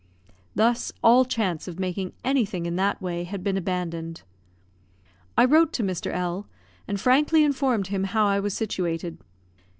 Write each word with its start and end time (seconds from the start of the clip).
Thus, 0.55 0.91
all 1.03 1.25
chance 1.25 1.67
of 1.67 1.77
making 1.77 2.13
anything 2.23 2.65
in 2.65 2.75
that 2.77 2.99
way 3.03 3.23
had 3.23 3.43
been 3.43 3.55
abandoned. 3.55 4.23
I 5.37 5.45
wrote 5.45 5.71
to 5.73 5.83
Mr. 5.83 6.11
L, 6.11 6.47
and 6.87 6.99
frankly 6.99 7.43
informed 7.43 7.89
him 7.89 8.05
how 8.05 8.25
I 8.25 8.39
was 8.39 8.55
situated. 8.55 9.19